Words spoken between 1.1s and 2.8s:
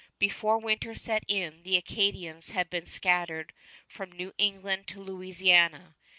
in, the Acadians had